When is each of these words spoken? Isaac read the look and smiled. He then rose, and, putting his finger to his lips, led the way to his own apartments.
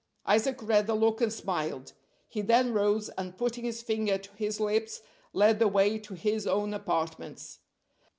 Isaac 0.25 0.63
read 0.63 0.87
the 0.87 0.95
look 0.95 1.21
and 1.21 1.31
smiled. 1.31 1.93
He 2.27 2.41
then 2.41 2.73
rose, 2.73 3.09
and, 3.19 3.37
putting 3.37 3.63
his 3.65 3.83
finger 3.83 4.17
to 4.17 4.31
his 4.33 4.59
lips, 4.59 5.01
led 5.31 5.59
the 5.59 5.67
way 5.67 5.99
to 5.99 6.15
his 6.15 6.47
own 6.47 6.73
apartments. 6.73 7.59